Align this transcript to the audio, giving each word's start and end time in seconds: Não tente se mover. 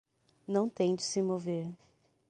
Não 0.47 0.67
tente 0.67 1.03
se 1.03 1.21
mover. 1.21 1.69